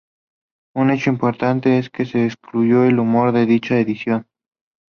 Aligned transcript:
Un 0.73 0.89
hecho 0.89 1.11
importante 1.11 1.77
es 1.77 1.91
que 1.91 2.05
se 2.07 2.25
excluyó 2.25 2.85
el 2.85 2.97
humor 2.97 3.31
de 3.33 3.45
dicha 3.45 3.77
edición. 3.79 4.25